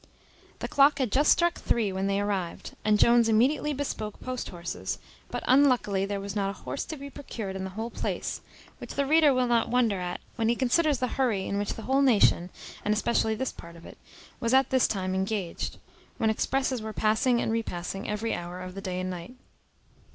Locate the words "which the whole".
11.59-12.01